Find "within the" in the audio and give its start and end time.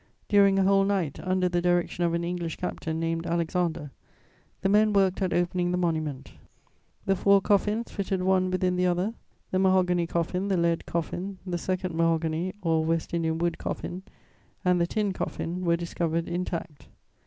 8.49-8.87